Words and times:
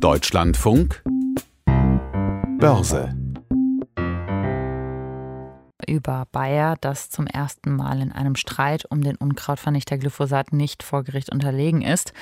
Deutschlandfunk 0.00 1.02
Börse 2.60 3.16
über 5.88 6.28
Bayer, 6.30 6.76
das 6.80 7.10
zum 7.10 7.26
ersten 7.26 7.74
Mal 7.74 8.00
in 8.00 8.12
einem 8.12 8.36
Streit 8.36 8.84
um 8.88 9.02
den 9.02 9.16
Unkrautvernichter 9.16 9.98
Glyphosat 9.98 10.52
nicht 10.52 10.84
vor 10.84 11.02
Gericht 11.02 11.32
unterlegen 11.32 11.82
ist. 11.82 12.12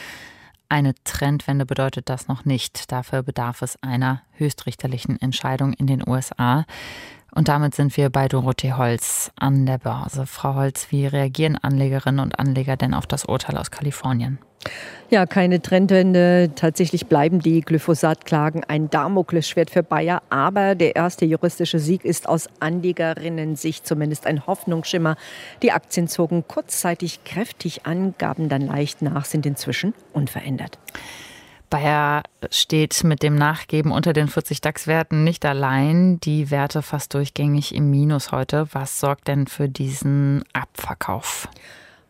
Eine 0.70 0.94
Trendwende 1.04 1.66
bedeutet 1.66 2.08
das 2.08 2.28
noch 2.28 2.46
nicht. 2.46 2.90
Dafür 2.90 3.22
bedarf 3.22 3.60
es 3.60 3.76
einer 3.82 4.22
höchstrichterlichen 4.32 5.20
Entscheidung 5.20 5.74
in 5.74 5.86
den 5.86 6.02
USA. 6.08 6.64
Und 7.34 7.48
damit 7.48 7.74
sind 7.74 7.94
wir 7.98 8.08
bei 8.08 8.26
Dorothee 8.26 8.72
Holz 8.72 9.32
an 9.38 9.66
der 9.66 9.76
Börse. 9.76 10.24
Frau 10.24 10.54
Holz, 10.54 10.86
wie 10.90 11.06
reagieren 11.06 11.58
Anlegerinnen 11.58 12.20
und 12.20 12.38
Anleger 12.38 12.78
denn 12.78 12.94
auf 12.94 13.06
das 13.06 13.26
Urteil 13.26 13.58
aus 13.58 13.70
Kalifornien? 13.70 14.38
Ja, 15.08 15.24
keine 15.24 15.62
Trendwende. 15.62 16.50
Tatsächlich 16.56 17.06
bleiben 17.06 17.38
die 17.40 17.60
Glyphosat-Klagen 17.60 18.64
ein 18.64 18.90
Damoklesschwert 18.90 19.70
für 19.70 19.84
Bayer. 19.84 20.20
Aber 20.30 20.74
der 20.74 20.96
erste 20.96 21.24
juristische 21.24 21.78
Sieg 21.78 22.04
ist 22.04 22.28
aus 22.28 22.48
Anlegerinnen-Sicht 22.58 23.86
zumindest 23.86 24.26
ein 24.26 24.46
Hoffnungsschimmer. 24.48 25.16
Die 25.62 25.70
Aktien 25.70 26.08
zogen 26.08 26.48
kurzzeitig 26.48 27.22
kräftig 27.24 27.86
an, 27.86 28.14
gaben 28.18 28.48
dann 28.48 28.62
leicht 28.62 29.00
nach, 29.00 29.26
sind 29.26 29.46
inzwischen 29.46 29.94
unverändert. 30.12 30.78
Bayer 31.70 32.22
steht 32.50 33.04
mit 33.04 33.22
dem 33.22 33.34
Nachgeben 33.36 33.92
unter 33.92 34.12
den 34.12 34.28
40 34.28 34.60
DAX-Werten 34.60 35.24
nicht 35.24 35.44
allein. 35.44 36.18
Die 36.20 36.50
Werte 36.50 36.82
fast 36.82 37.14
durchgängig 37.14 37.74
im 37.74 37.90
Minus 37.90 38.32
heute. 38.32 38.66
Was 38.72 38.98
sorgt 38.98 39.28
denn 39.28 39.46
für 39.46 39.68
diesen 39.68 40.44
Abverkauf? 40.52 41.48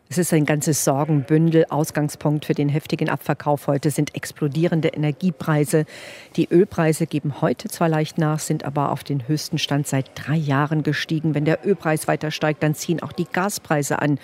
Es 0.09 0.17
ist 0.17 0.33
ein 0.33 0.45
ganzes 0.45 0.85
Sorgenbündel. 0.85 1.65
Ausgangspunkt 1.69 2.45
für 2.45 2.53
den 2.53 2.69
heftigen 2.69 3.09
Abverkauf 3.09 3.67
heute 3.67 3.91
sind 3.91 4.15
explodierende 4.15 4.87
Energiepreise. 4.87 5.85
Die 6.37 6.47
Ölpreise 6.49 7.07
geben 7.07 7.41
heute 7.41 7.67
zwar 7.67 7.89
leicht 7.89 8.17
nach, 8.17 8.39
sind 8.39 8.63
aber 8.63 8.93
auf 8.93 9.03
den 9.03 9.27
höchsten 9.27 9.57
Stand 9.57 9.85
seit 9.85 10.09
drei 10.15 10.37
Jahren 10.37 10.83
gestiegen. 10.83 11.35
Wenn 11.35 11.43
der 11.43 11.67
Ölpreis 11.67 12.07
weiter 12.07 12.31
steigt, 12.31 12.63
dann 12.63 12.73
ziehen 12.73 13.03
auch 13.03 13.11
die 13.11 13.25
Gaspreise 13.25 14.01
an. 14.01 14.17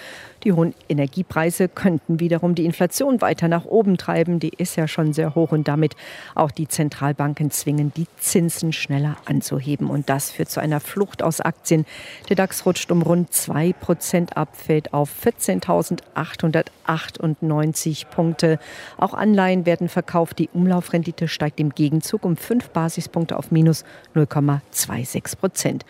Die 0.46 0.54
hohen 0.54 0.74
Energiepreise 0.88 1.68
könnten 1.68 2.22
wiederum 2.22 2.56
die 2.56 2.66
Inflation 2.66 3.20
weiter 3.20 3.50
nach 3.50 3.66
oben 3.66 3.98
treiben. 3.98 4.40
Die 4.40 4.54
ist 4.56 4.78
ja 4.78 4.88
schon 4.88 5.12
sehr 5.12 5.36
hoch 5.36 5.52
und 5.52 5.68
damit 5.68 5.98
auch 6.34 6.52
die 6.52 6.70
Zentralbanken 6.70 7.52
zwingen, 7.52 7.92
die 7.96 8.08
Zinsen 8.20 8.72
schneller 8.72 9.18
anzuheben. 9.26 9.90
Und 9.90 10.10
das 10.10 10.32
führt 10.32 10.50
zu 10.50 10.62
einer 10.62 10.80
Flucht 10.80 11.22
aus 11.24 11.42
Aktien. 11.42 11.86
Der 12.30 12.38
DAX 12.38 12.66
rutscht 12.66 12.90
um 12.90 13.02
rund 13.02 13.34
2 13.34 13.74
Prozent 13.74 14.38
ab, 14.38 14.56
fällt 14.56 14.94
auf 14.94 15.10
14.898 15.74 18.08
Punkte. 18.08 18.60
Auch 18.98 19.14
Anleihen 19.14 19.66
werden 19.66 19.90
verkauft. 19.90 20.40
Die 20.40 20.48
Umlaufrendite 20.54 21.28
steigt 21.28 21.60
im 21.60 21.72
Gegenzug 21.72 22.24
um 22.26 22.38
5 22.38 22.70
Basispunkte 22.70 23.38
auf 23.38 23.52
minus 23.52 23.84
0,26 24.16 25.38
Prozent. 25.38 25.86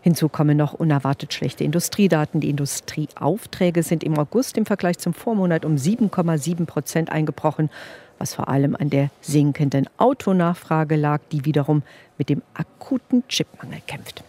Hinzu 0.00 0.28
kommen 0.28 0.56
noch 0.56 0.72
unerwartet 0.74 1.34
schlechte 1.34 1.64
Industriedaten. 1.64 2.40
Die 2.40 2.50
Industrieaufträge 2.50 3.82
sind 3.82 4.04
im 4.04 4.18
August 4.18 4.56
im 4.56 4.66
Vergleich 4.66 4.98
zum 4.98 5.14
Vormonat 5.14 5.64
um 5.64 5.76
7,7 5.76 6.66
Prozent 6.66 7.10
eingebrochen, 7.10 7.70
was 8.18 8.34
vor 8.34 8.48
allem 8.48 8.76
an 8.76 8.90
der 8.90 9.10
sinkenden 9.20 9.88
Autonachfrage 9.96 10.96
lag, 10.96 11.20
die 11.32 11.44
wiederum 11.44 11.82
mit 12.16 12.28
dem 12.28 12.42
akuten 12.54 13.26
Chipmangel 13.28 13.80
kämpft. 13.86 14.24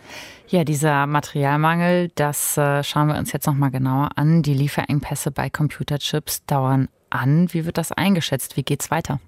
Ja, 0.48 0.64
dieser 0.64 1.06
Materialmangel, 1.06 2.10
das 2.16 2.58
äh, 2.58 2.84
schauen 2.84 3.08
wir 3.08 3.18
uns 3.18 3.32
jetzt 3.32 3.46
noch 3.46 3.54
mal 3.54 3.70
genauer 3.70 4.10
an. 4.16 4.42
Die 4.42 4.56
Lieferengpässe 4.56 5.30
bei 5.30 5.50
Computerchips 5.50 6.46
dauern 6.46 6.88
an. 7.12 7.54
Wie 7.54 7.66
wird 7.66 7.78
das 7.78 7.92
eingeschätzt? 7.92 8.58
Wie 8.58 8.64
geht 8.64 8.82
es 8.82 8.90
weiter? 8.90 9.20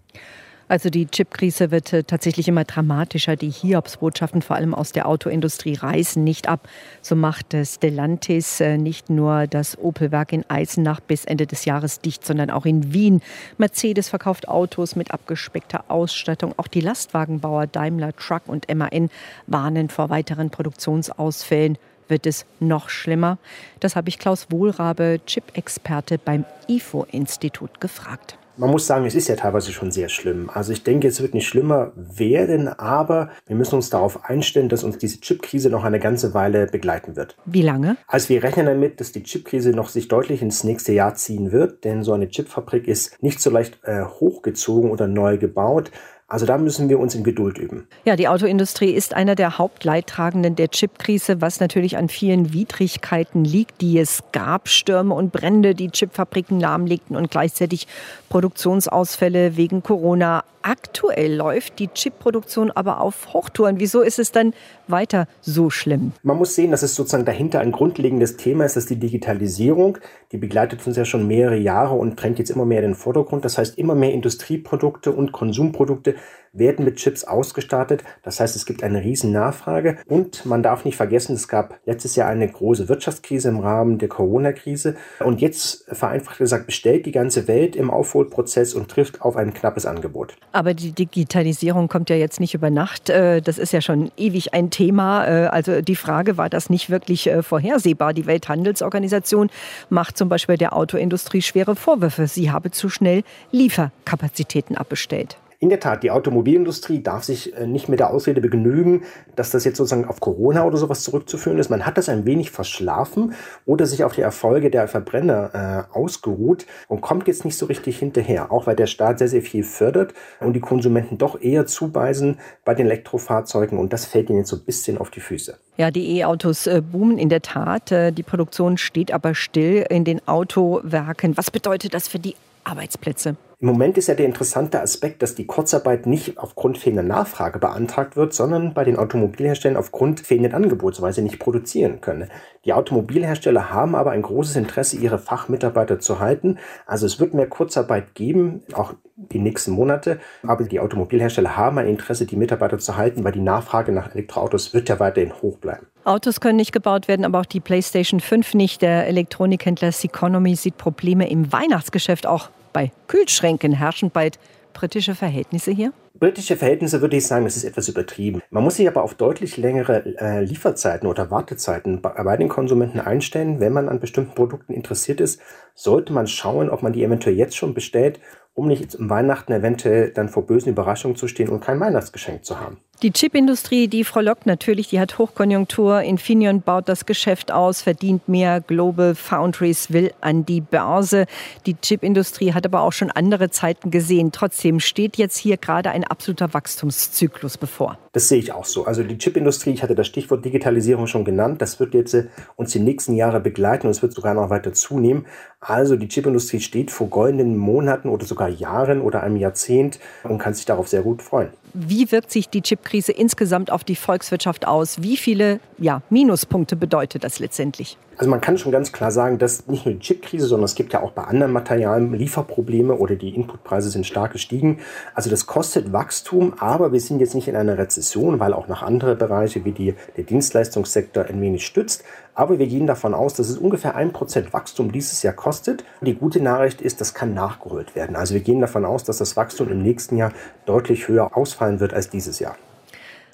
Also 0.72 0.90
die 0.90 1.06
Chipkrise 1.06 1.70
wird 1.70 1.92
äh, 1.92 2.06
tatsächlich 2.06 2.48
immer 2.48 2.64
dramatischer. 2.64 3.36
Die 3.36 3.50
Hiobsbotschaften 3.50 4.42
vor 4.42 4.56
allem 4.56 4.74
aus 4.74 4.94
der 4.94 5.06
Autoindustrie 5.06 5.74
reißen 5.74 6.24
nicht 6.24 6.48
ab. 6.48 6.70
So 7.02 7.18
macht 7.18 7.54
Stellantis 7.62 8.62
äh, 8.62 8.78
nicht 8.78 9.10
nur 9.10 9.48
das 9.48 9.78
Opel-Werk 9.78 10.32
in 10.32 10.50
Eisenach 10.50 11.02
bis 11.02 11.26
Ende 11.26 11.46
des 11.46 11.66
Jahres 11.66 12.00
dicht, 12.00 12.26
sondern 12.26 12.50
auch 12.50 12.66
in 12.66 12.94
Wien. 12.94 13.22
Mercedes 13.58 14.08
verkauft 14.08 14.48
Autos 14.48 14.96
mit 14.96 15.12
abgespeckter 15.12 15.84
Ausstattung. 15.90 16.54
Auch 16.56 16.68
die 16.68 16.80
Lastwagenbauer 16.80 17.68
Daimler 17.68 18.16
Truck 18.16 18.44
und 18.48 18.74
MAN 18.74 19.10
warnen 19.48 19.90
vor 19.90 20.10
weiteren 20.10 20.52
Produktionsausfällen 20.52 21.78
wird 22.08 22.26
es 22.26 22.46
noch 22.62 22.88
schlimmer? 22.88 23.40
Das 23.82 23.98
habe 23.98 24.08
ich 24.08 24.20
Klaus 24.20 24.48
Wohlrabe, 24.52 25.20
Chip-Experte 25.26 26.18
beim 26.18 26.46
IFO-Institut 26.70 27.82
gefragt 27.82 28.38
man 28.62 28.70
muss 28.70 28.86
sagen, 28.86 29.08
es 29.08 29.16
ist 29.16 29.28
ja 29.28 29.36
teilweise 29.36 29.72
schon 29.72 29.90
sehr 29.90 30.08
schlimm. 30.08 30.52
Also 30.54 30.72
ich 30.72 30.84
denke, 30.84 31.08
es 31.08 31.20
wird 31.20 31.34
nicht 31.34 31.48
schlimmer 31.48 31.94
werden, 31.96 32.68
aber 32.68 33.32
wir 33.48 33.56
müssen 33.56 33.74
uns 33.74 33.90
darauf 33.90 34.24
einstellen, 34.26 34.70
dass 34.70 34.84
uns 34.84 35.00
diese 35.00 35.20
Chipkrise 35.20 35.72
noch 35.72 35.84
eine 35.84 36.00
ganze 36.00 36.36
Weile 36.36 36.68
begleiten 36.68 37.16
wird. 37.16 37.36
Wie 37.46 37.64
lange? 37.64 37.98
Also 38.06 38.30
wir 38.30 38.44
rechnen 38.44 38.68
damit, 38.68 39.00
dass 39.00 39.12
die 39.12 39.24
Chipkrise 39.24 39.72
noch 39.72 39.90
sich 39.90 40.10
deutlich 40.10 40.44
ins 40.44 40.64
nächste 40.64 40.94
Jahr 40.94 41.16
ziehen 41.16 41.52
wird, 41.52 41.84
denn 41.86 42.04
so 42.04 42.14
eine 42.14 42.30
Chipfabrik 42.30 42.88
ist 42.88 43.22
nicht 43.24 43.42
so 43.42 43.50
leicht 43.50 43.80
äh, 43.82 44.04
hochgezogen 44.04 44.92
oder 44.92 45.08
neu 45.08 45.40
gebaut. 45.40 45.90
Also 46.32 46.46
da 46.46 46.58
müssen 46.58 46.88
wir 46.88 46.98
uns 46.98 47.14
in 47.14 47.26
Geduld 47.26 47.58
üben. 47.58 47.88
Ja, 48.06 48.16
die 48.16 48.30
Autoindustrie 48.30 48.92
ist 48.92 49.14
einer 49.14 49.36
der 49.36 49.58
Hauptleidtragenden 49.58 50.56
der 50.56 50.70
Chipkrise, 50.70 51.42
was 51.42 51.60
natürlich 51.60 51.98
an 51.98 52.08
vielen 52.08 52.54
Widrigkeiten 52.54 53.44
liegt, 53.44 53.82
die 53.82 54.00
es 54.00 54.24
gab. 54.32 54.70
Stürme 54.70 55.14
und 55.14 55.34
Brände, 55.34 55.76
die 55.76 55.90
Chipfabriken 55.90 56.58
lahmlegten 56.58 57.18
und 57.18 57.32
gleichzeitig 57.32 57.86
Produktionsausfälle 58.30 59.58
wegen 59.58 59.84
Corona. 59.84 60.46
Aktuell 60.64 61.36
läuft 61.36 61.80
die 61.80 61.88
Chipproduktion 61.88 62.72
aber 62.72 63.02
auf 63.02 63.34
Hochtouren. 63.34 63.80
Wieso 63.80 64.02
ist 64.02 64.20
es 64.20 64.32
dann 64.32 64.54
weiter 64.88 65.28
so 65.42 65.70
schlimm? 65.70 66.12
Man 66.24 66.38
muss 66.38 66.56
sehen, 66.56 66.72
dass 66.72 66.84
es 66.84 66.96
sozusagen 66.96 67.26
dahinter 67.26 67.60
ein 67.60 67.72
grundlegendes 67.72 68.38
Thema 68.38 68.66
ist, 68.66 68.76
dass 68.76 68.86
die 68.86 69.00
Digitalisierung, 69.00 69.98
die 70.32 70.38
begleitet 70.38 70.86
uns 70.86 70.98
ja 70.98 71.06
schon 71.06 71.28
mehrere 71.28 71.58
Jahre 71.58 71.96
und 71.96 72.22
drängt 72.22 72.40
jetzt 72.40 72.52
immer 72.52 72.66
mehr 72.66 72.80
in 72.80 72.90
den 72.92 72.96
Vordergrund. 72.96 73.44
Das 73.46 73.58
heißt, 73.58 73.78
immer 73.78 73.96
mehr 73.96 74.14
Industrieprodukte 74.14 75.12
und 75.12 75.32
Konsumprodukte 75.32 76.16
werden 76.54 76.86
mit 76.86 76.98
Chips 76.98 77.24
ausgestattet. 77.24 78.04
Das 78.24 78.40
heißt, 78.40 78.56
es 78.56 78.66
gibt 78.66 78.84
eine 78.84 79.04
riesen 79.04 79.32
Nachfrage 79.32 79.98
und 80.08 80.46
man 80.46 80.64
darf 80.64 80.86
nicht 80.86 80.98
vergessen, 80.98 81.36
es 81.36 81.48
gab 81.48 81.80
letztes 81.86 82.16
Jahr 82.16 82.30
eine 82.30 82.48
große 82.48 82.90
Wirtschaftskrise 82.90 83.50
im 83.50 83.60
Rahmen 83.60 83.98
der 83.98 84.10
Corona-Krise 84.10 84.96
und 85.20 85.42
jetzt 85.42 85.86
vereinfacht 85.92 86.38
gesagt 86.38 86.66
bestellt 86.66 87.06
die 87.06 87.12
ganze 87.12 87.48
Welt 87.48 87.76
im 87.76 87.90
Aufholprozess 87.90 88.74
und 88.74 88.90
trifft 88.90 89.22
auf 89.22 89.36
ein 89.36 89.54
knappes 89.54 89.86
Angebot. 89.86 90.36
Aber 90.52 90.74
die 90.74 90.92
Digitalisierung 90.92 91.88
kommt 91.88 92.10
ja 92.10 92.16
jetzt 92.16 92.40
nicht 92.40 92.54
über 92.54 92.70
Nacht. 92.70 93.10
Äh, 93.10 93.42
das 93.42 93.58
ist 93.58 93.74
ja 93.74 93.82
schon 93.82 94.12
ewig 94.18 94.54
ein 94.54 94.70
Thema. 94.70 95.26
Äh, 95.26 95.48
also 95.48 95.82
die 95.82 95.96
Frage, 95.96 96.38
war 96.38 96.50
das 96.50 96.70
nicht 96.70 96.90
wirklich 96.90 97.28
äh, 97.28 97.44
vorhersehbar? 97.44 98.14
Die 98.14 98.26
Welthandelsorganisation 98.26 99.50
macht 99.90 100.18
zum 100.18 100.30
Beispiel 100.30 100.58
der 100.58 100.76
Autoindustrie 100.76 101.42
schwere 101.42 101.76
Vorwürfe. 101.76 102.28
Sie 102.28 102.52
habe 102.52 102.72
zu 102.72 102.90
schnell 102.90 103.24
Lieferkapazitäten 103.52 104.78
abbestellt. 104.78 105.38
In 105.62 105.70
der 105.70 105.80
Tat, 105.80 106.02
die 106.02 106.10
Automobilindustrie 106.10 107.04
darf 107.04 107.24
sich 107.24 107.56
äh, 107.56 107.68
nicht 107.68 107.88
mit 107.88 108.00
der 108.00 108.10
Ausrede 108.10 108.42
begnügen, 108.42 109.04
dass 109.36 109.52
das 109.52 109.64
jetzt 109.64 109.78
sozusagen 109.78 110.06
auf 110.06 110.20
Corona 110.20 110.66
oder 110.66 110.76
sowas 110.78 111.04
zurückzuführen 111.04 111.60
ist. 111.60 111.70
Man 111.70 111.86
hat 111.86 112.00
das 112.00 112.10
ein 112.10 112.26
wenig 112.26 112.50
verschlafen 112.50 113.36
oder 113.68 113.86
sich 113.86 114.04
auf 114.04 114.14
die 114.14 114.22
Erfolge 114.22 114.72
der 114.72 114.88
Verbrenner 114.88 115.88
äh, 115.94 115.96
ausgeruht 115.96 116.66
und 116.88 117.02
kommt 117.02 117.28
jetzt 117.28 117.46
nicht 117.46 117.60
so 117.60 117.68
richtig 117.68 118.00
hinterher, 118.00 118.52
auch 118.52 118.66
weil 118.66 118.76
der 118.76 118.88
Staat 118.88 119.20
sehr, 119.20 119.28
sehr 119.28 119.44
viel 119.44 119.64
fördert 119.64 120.16
und 120.40 120.54
die 120.54 120.62
Konsumenten 120.62 121.20
doch 121.20 121.40
eher 121.40 121.68
zubeißen 121.68 122.40
bei 122.66 122.74
den 122.74 122.88
Elektrofahrzeugen 122.88 123.78
und 123.78 123.94
das 123.94 124.08
fällt 124.08 124.32
ihnen 124.32 124.40
jetzt 124.40 124.50
so 124.50 124.56
ein 124.56 124.66
bisschen 124.66 124.98
auf 124.98 125.12
die 125.12 125.20
Füße. 125.20 125.60
Ja, 125.78 125.92
die 125.92 126.18
E-Autos 126.18 126.66
äh, 126.66 126.82
boomen 126.82 127.20
in 127.20 127.30
der 127.30 127.44
Tat. 127.44 127.92
Äh, 127.92 128.12
die 128.12 128.24
Produktion 128.24 128.80
steht 128.80 129.12
aber 129.14 129.36
still 129.36 129.86
in 129.92 130.06
den 130.06 130.28
Autowerken. 130.28 131.38
Was 131.38 131.52
bedeutet 131.52 131.94
das 131.94 132.08
für 132.08 132.18
die 132.18 132.36
Arbeitsplätze? 132.64 133.36
Im 133.62 133.68
Moment 133.68 133.96
ist 134.00 134.08
ja 134.08 134.16
der 134.16 134.26
interessante 134.26 134.82
Aspekt, 134.82 135.22
dass 135.22 135.36
die 135.36 135.46
Kurzarbeit 135.46 136.08
nicht 136.08 136.40
aufgrund 136.40 136.80
fehlender 136.80 137.04
Nachfrage 137.04 137.60
beantragt 137.60 138.16
wird, 138.16 138.34
sondern 138.34 138.74
bei 138.74 138.84
den 138.84 138.98
Automobilherstellern 138.98 139.78
aufgrund 139.78 140.20
fehlenden 140.20 140.56
Angebots, 140.56 141.00
weil 141.00 141.14
sie 141.14 141.22
nicht 141.22 141.38
produzieren 141.38 142.02
können. 142.02 142.32
Die 142.66 142.74
Automobilhersteller 142.74 143.70
haben 143.70 143.94
aber 143.94 144.12
ein 144.12 144.24
großes 144.24 144.56
Interesse, 144.56 144.98
ihre 144.98 145.20
Fachmitarbeiter 145.20 146.00
zu 146.00 146.20
halten. 146.20 146.58
Also 146.88 147.06
es 147.06 147.20
wird 147.20 147.36
mehr 147.36 147.46
Kurzarbeit 147.46 148.16
geben, 148.16 148.64
auch 148.74 148.96
die 149.16 149.38
nächsten 149.38 149.74
Monate. 149.74 150.20
Aber 150.42 150.64
die 150.64 150.80
Automobilhersteller 150.80 151.56
haben 151.56 151.78
ein 151.78 151.88
Interesse, 151.88 152.26
die 152.26 152.38
Mitarbeiter 152.38 152.80
zu 152.80 152.98
halten, 152.98 153.24
weil 153.24 153.34
die 153.34 153.42
Nachfrage 153.42 153.92
nach 153.92 154.16
Elektroautos 154.16 154.74
wird 154.74 154.90
ja 154.90 155.00
weiterhin 155.00 155.40
hoch 155.40 155.60
bleiben. 155.60 155.86
Autos 156.04 156.40
können 156.40 156.56
nicht 156.56 156.72
gebaut 156.72 157.08
werden, 157.08 157.26
aber 157.26 157.42
auch 157.42 157.46
die 157.46 157.60
PlayStation 157.60 158.22
5 158.22 158.56
nicht. 158.56 158.82
Der 158.82 159.06
Elektronikhändler 159.06 159.92
Seconomy 159.92 160.56
sieht 160.56 160.78
Probleme 160.78 161.30
im 161.30 161.54
Weihnachtsgeschäft 161.54 162.26
auch 162.26 162.50
bei 162.74 162.92
Kühlschränken 163.08 163.74
herrschen 163.74 164.12
bald 164.12 164.40
britische 164.74 165.16
Verhältnisse 165.16 165.72
hier? 165.72 165.94
Britische 166.14 166.56
Verhältnisse 166.56 167.02
würde 167.02 167.18
ich 167.18 167.26
sagen, 167.26 167.46
das 167.46 167.58
ist 167.58 167.64
etwas 167.64 167.88
übertrieben. 167.90 168.42
Man 168.52 168.64
muss 168.64 168.76
sich 168.76 168.88
aber 168.88 169.04
auf 169.04 169.16
deutlich 169.16 169.58
längere 169.58 170.06
äh, 170.20 170.44
Lieferzeiten 170.44 171.08
oder 171.08 171.32
Wartezeiten 171.32 172.02
bei, 172.02 172.12
bei 172.12 172.38
den 172.38 172.48
Konsumenten 172.48 173.00
einstellen. 173.00 173.60
Wenn 173.60 173.74
man 173.74 173.90
an 173.90 174.00
bestimmten 174.00 174.36
Produkten 174.36 174.74
interessiert 174.74 175.20
ist, 175.20 175.42
sollte 175.74 176.14
man 176.14 176.28
schauen, 176.28 176.70
ob 176.70 176.84
man 176.84 176.94
die 176.94 177.04
eventuell 177.04 177.36
jetzt 177.36 177.58
schon 177.58 177.74
bestellt 177.74 178.20
um 178.54 178.68
nicht 178.68 178.96
im 178.96 179.10
Weihnachten 179.10 179.54
eventuell 179.54 180.12
dann 180.12 180.30
vor 180.30 180.46
bösen 180.46 180.70
Überraschungen 180.70 181.16
zu 181.16 181.28
stehen 181.28 181.50
und 181.50 181.62
kein 181.62 181.80
Weihnachtsgeschenk 181.80 182.46
zu 182.46 182.60
haben. 182.60 182.78
Die 183.02 183.12
Chipindustrie, 183.12 183.88
die 183.88 184.04
frohlockt 184.04 184.46
natürlich, 184.46 184.90
die 184.90 185.00
hat 185.00 185.18
Hochkonjunktur. 185.18 186.04
Infineon 186.04 186.62
baut 186.62 186.88
das 186.88 187.08
Geschäft 187.08 187.52
aus, 187.52 187.82
verdient 187.82 188.30
mehr. 188.30 188.62
Global 188.62 189.16
Foundries 189.16 189.92
will 189.92 190.14
an 190.22 190.46
die 190.46 190.62
Börse. 190.62 191.26
Die 191.66 191.74
Chipindustrie 191.74 192.54
hat 192.54 192.64
aber 192.64 192.82
auch 192.82 192.94
schon 192.94 193.10
andere 193.10 193.50
Zeiten 193.50 193.90
gesehen. 193.90 194.32
Trotzdem 194.32 194.80
steht 194.80 195.18
jetzt 195.18 195.38
hier 195.38 195.58
gerade 195.58 195.90
ein 195.90 196.04
absoluter 196.04 196.54
Wachstumszyklus 196.54 197.58
bevor. 197.58 197.98
Das 198.14 198.28
sehe 198.28 198.40
ich 198.40 198.52
auch 198.52 198.66
so. 198.66 198.86
Also 198.86 199.04
die 199.04 199.18
Chipindustrie, 199.18 199.72
ich 199.72 199.84
hatte 199.84 199.96
das 199.96 200.08
Stichwort 200.08 200.44
Digitalisierung 200.44 201.08
schon 201.08 201.24
genannt, 201.24 201.62
das 201.62 201.80
wird 201.80 201.94
jetzt 201.94 202.14
äh, 202.14 202.26
uns 202.58 202.72
die 202.72 202.80
nächsten 202.80 203.16
Jahre 203.16 203.40
begleiten 203.40 203.88
und 203.88 203.92
es 203.92 204.02
wird 204.02 204.14
sogar 204.14 204.34
noch 204.34 204.50
weiter 204.50 204.74
zunehmen. 204.74 205.26
Also 205.62 205.96
die 205.96 206.10
Chipindustrie 206.10 206.60
steht 206.60 206.92
vor 206.92 207.08
goldenen 207.08 207.58
Monaten 207.58 208.10
oder 208.10 208.26
sogar 208.26 208.50
Jahren 208.50 209.02
oder 209.02 209.24
einem 209.24 209.38
Jahrzehnt 209.38 210.00
und 210.24 210.40
kann 210.40 210.54
sich 210.54 210.66
darauf 210.66 210.90
sehr 210.90 211.04
gut 211.04 211.22
freuen. 211.22 211.50
Wie 211.74 212.12
wirkt 212.12 212.32
sich 212.32 212.50
die 212.50 212.62
Chipkrise 212.62 213.12
insgesamt 213.12 213.72
auf 213.72 213.84
die 213.84 213.96
Volkswirtschaft 213.96 214.68
aus? 214.68 215.02
Wie 215.02 215.18
viele 215.18 215.60
ja, 215.78 216.02
Minuspunkte 216.10 216.76
bedeutet 216.76 217.24
das 217.24 217.40
letztendlich? 217.40 217.98
Also 218.18 218.30
man 218.30 218.42
kann 218.42 218.58
schon 218.60 218.72
ganz 218.72 218.92
klar 218.92 219.10
sagen, 219.10 219.40
dass 219.40 219.66
nicht 219.66 219.86
nur 219.86 219.96
die 219.96 220.00
Chipkrise, 220.00 220.46
sondern 220.46 220.66
es 220.66 220.76
gibt 220.76 220.94
ja 220.94 221.02
auch 221.02 221.12
bei 221.12 221.24
anderen 221.24 221.52
Materialien 221.52 222.14
Lieferprobleme 222.14 222.94
oder 222.94 223.16
die 223.16 223.34
Inputpreise 223.34 223.90
sind 223.90 224.06
stark 224.06 224.34
gestiegen. 224.34 224.80
Also 225.16 225.32
das 225.32 225.48
kostet 225.48 225.92
Wachstum, 225.92 226.54
aber 226.60 226.92
wir 226.92 227.00
sind 227.00 227.20
jetzt 227.20 227.34
nicht 227.34 227.48
in 227.48 227.56
einer 227.56 227.80
Rezession, 227.80 228.40
weil 228.40 228.54
auch 228.54 228.68
noch 228.68 228.84
andere 228.84 229.16
Bereiche 229.16 229.66
wie 229.66 229.72
die, 229.72 229.96
der 230.18 230.26
Dienstleistungssektor 230.26 231.26
ein 231.26 231.42
wenig 231.42 231.66
stützt. 231.66 232.04
Aber 232.34 232.60
wir 232.60 232.68
gehen 232.68 232.88
davon 232.88 233.14
aus, 233.14 233.34
dass 233.34 233.50
es 233.50 233.58
ungefähr 233.58 233.96
ein 233.96 234.14
Prozent 234.14 234.54
Wachstum 234.54 234.92
dieses 234.92 235.22
Jahr 235.24 235.34
kostet. 235.34 235.84
Die 236.02 236.16
gute 236.16 236.42
Nachricht 236.42 236.82
ist, 236.82 237.02
das 237.02 237.14
kann 237.14 237.34
nachgeholt 237.34 237.96
werden. 237.96 238.16
Also 238.16 238.34
wir 238.34 238.42
gehen 238.42 238.62
davon 238.62 238.86
aus, 238.86 239.04
dass 239.04 239.18
das 239.18 239.36
Wachstum 239.36 239.70
im 239.70 239.82
nächsten 239.82 240.16
Jahr 240.16 240.32
deutlich 240.66 241.08
höher 241.08 241.36
ausfallen 241.62 241.80
wird 241.80 241.94
als 241.94 242.10
dieses 242.10 242.40
Jahr. 242.40 242.58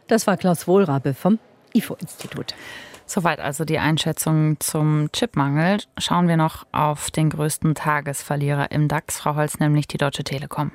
Das 0.08 0.28
war 0.28 0.38
Klaus 0.38 0.68
Wohlrabe 0.68 1.14
vom 1.14 1.40
IFO-Institut. 1.74 2.56
Soweit 3.06 3.40
also 3.40 3.64
die 3.64 3.80
Einschätzung 3.80 4.60
zum 4.60 5.10
Chipmangel. 5.14 5.78
Schauen 5.98 6.28
wir 6.28 6.36
noch 6.36 6.66
auf 6.74 7.10
den 7.10 7.30
größten 7.30 7.74
Tagesverlierer 7.74 8.72
im 8.72 8.90
DAX, 8.90 9.20
Frau 9.20 9.36
Holz, 9.36 9.60
nämlich 9.60 9.88
die 9.88 9.98
Deutsche 9.98 10.26
Telekom. 10.26 10.72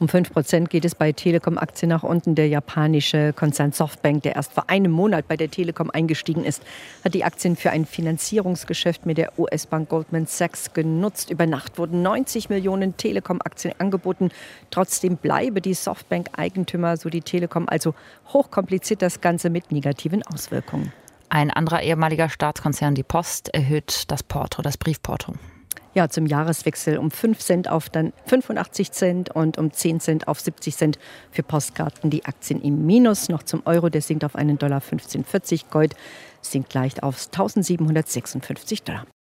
Um 0.00 0.08
5 0.08 0.32
Prozent 0.32 0.70
geht 0.70 0.84
es 0.84 0.94
bei 0.94 1.10
Telekom-Aktien 1.10 1.88
nach 1.88 2.04
unten. 2.04 2.36
Der 2.36 2.46
japanische 2.46 3.32
Konzern 3.32 3.72
Softbank, 3.72 4.22
der 4.22 4.36
erst 4.36 4.52
vor 4.52 4.70
einem 4.70 4.92
Monat 4.92 5.26
bei 5.26 5.36
der 5.36 5.50
Telekom 5.50 5.90
eingestiegen 5.90 6.44
ist, 6.44 6.62
hat 7.04 7.14
die 7.14 7.24
Aktien 7.24 7.56
für 7.56 7.70
ein 7.70 7.84
Finanzierungsgeschäft 7.84 9.06
mit 9.06 9.18
der 9.18 9.36
US-Bank 9.36 9.88
Goldman 9.88 10.26
Sachs 10.26 10.72
genutzt. 10.72 11.30
Über 11.30 11.46
Nacht 11.46 11.78
wurden 11.78 12.02
90 12.02 12.48
Millionen 12.48 12.96
Telekom-Aktien 12.96 13.74
angeboten. 13.78 14.30
Trotzdem 14.70 15.16
bleibe 15.16 15.60
die 15.60 15.74
Softbank-Eigentümer, 15.74 16.96
so 16.96 17.08
die 17.08 17.22
Telekom, 17.22 17.68
also 17.68 17.94
hochkompliziert 18.32 19.02
das 19.02 19.20
Ganze 19.20 19.50
mit 19.50 19.72
negativen 19.72 20.22
Auswirkungen. 20.22 20.92
Ein 21.28 21.50
anderer 21.50 21.82
ehemaliger 21.82 22.28
Staatskonzern, 22.28 22.94
die 22.94 23.02
Post, 23.02 23.52
erhöht 23.52 24.04
das 24.12 24.22
Porto, 24.22 24.62
das 24.62 24.78
Briefporto. 24.78 25.34
Ja, 25.98 26.08
zum 26.08 26.26
Jahreswechsel 26.26 26.96
um 26.96 27.10
5 27.10 27.40
Cent 27.40 27.68
auf 27.68 27.90
dann 27.90 28.12
85 28.26 28.92
Cent 28.92 29.34
und 29.34 29.58
um 29.58 29.72
10 29.72 29.98
Cent 29.98 30.28
auf 30.28 30.38
70 30.38 30.76
Cent 30.76 30.98
für 31.32 31.42
Postkarten. 31.42 32.08
Die 32.08 32.24
Aktien 32.24 32.62
im 32.62 32.86
Minus 32.86 33.28
noch 33.28 33.42
zum 33.42 33.62
Euro, 33.64 33.88
der 33.88 34.00
sinkt 34.00 34.24
auf 34.24 34.36
einen 34.36 34.58
Dollar 34.58 34.78
15,40. 34.80 35.70
Gold 35.72 35.96
sinkt 36.40 36.72
leicht 36.72 37.02
auf 37.02 37.16
1756 37.16 38.84
Dollar. 38.84 39.06